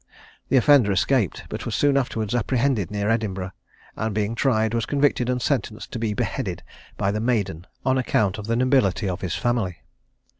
[0.49, 3.51] The offender escaped, but was soon afterwards apprehended near Edinburgh;
[3.95, 6.63] and being tried, was convicted and sentenced to be beheaded
[6.97, 9.77] by the maiden, on account of the nobility of his family.